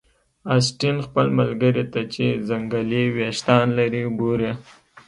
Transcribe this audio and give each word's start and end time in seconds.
اسټین 0.55 0.97
خپل 1.07 1.25
ملګري 1.39 1.83
ته 1.93 2.01
چې 2.13 2.25
ځنګلي 2.49 3.03
ویښتان 3.15 3.65
لري 3.79 4.03
ګوري 4.19 4.51